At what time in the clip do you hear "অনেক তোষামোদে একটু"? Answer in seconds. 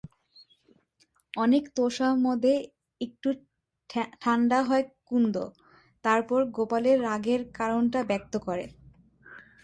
1.33-3.29